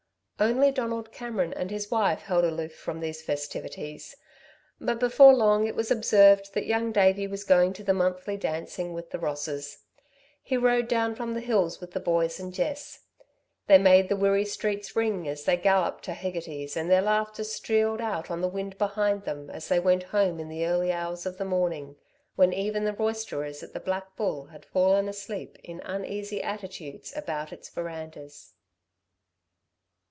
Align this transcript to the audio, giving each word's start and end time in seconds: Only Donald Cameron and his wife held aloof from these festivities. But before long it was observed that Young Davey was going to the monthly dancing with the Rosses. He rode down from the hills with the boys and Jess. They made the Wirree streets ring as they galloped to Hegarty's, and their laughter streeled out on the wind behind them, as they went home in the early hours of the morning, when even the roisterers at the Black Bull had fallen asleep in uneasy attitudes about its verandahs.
Only 0.41 0.71
Donald 0.71 1.11
Cameron 1.11 1.53
and 1.53 1.69
his 1.69 1.91
wife 1.91 2.21
held 2.23 2.43
aloof 2.43 2.73
from 2.75 2.99
these 2.99 3.21
festivities. 3.21 4.15
But 4.79 4.99
before 4.99 5.35
long 5.35 5.67
it 5.67 5.75
was 5.75 5.91
observed 5.91 6.55
that 6.55 6.65
Young 6.65 6.91
Davey 6.91 7.27
was 7.27 7.43
going 7.43 7.73
to 7.73 7.83
the 7.83 7.93
monthly 7.93 8.37
dancing 8.37 8.91
with 8.91 9.11
the 9.11 9.19
Rosses. 9.19 9.83
He 10.41 10.57
rode 10.57 10.87
down 10.87 11.13
from 11.13 11.35
the 11.35 11.41
hills 11.41 11.79
with 11.79 11.91
the 11.91 11.99
boys 11.99 12.39
and 12.39 12.51
Jess. 12.51 13.01
They 13.67 13.77
made 13.77 14.09
the 14.09 14.15
Wirree 14.15 14.47
streets 14.47 14.95
ring 14.95 15.27
as 15.27 15.43
they 15.43 15.57
galloped 15.57 16.03
to 16.05 16.13
Hegarty's, 16.15 16.75
and 16.75 16.89
their 16.89 17.03
laughter 17.03 17.43
streeled 17.43 18.01
out 18.01 18.31
on 18.31 18.41
the 18.41 18.47
wind 18.47 18.79
behind 18.79 19.25
them, 19.25 19.47
as 19.51 19.67
they 19.67 19.79
went 19.79 20.01
home 20.05 20.39
in 20.39 20.49
the 20.49 20.65
early 20.65 20.91
hours 20.91 21.27
of 21.27 21.37
the 21.37 21.45
morning, 21.45 21.97
when 22.35 22.51
even 22.51 22.83
the 22.83 22.93
roisterers 22.93 23.61
at 23.61 23.73
the 23.73 23.79
Black 23.79 24.15
Bull 24.15 24.45
had 24.45 24.65
fallen 24.65 25.07
asleep 25.07 25.59
in 25.63 25.81
uneasy 25.81 26.41
attitudes 26.41 27.13
about 27.15 27.53
its 27.53 27.69
verandahs. 27.69 28.53